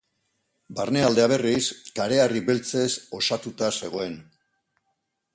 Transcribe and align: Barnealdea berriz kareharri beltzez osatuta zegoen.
Barnealdea 0.77 1.25
berriz 1.31 1.59
kareharri 1.99 2.41
beltzez 2.47 2.87
osatuta 3.19 3.69
zegoen. 3.81 4.17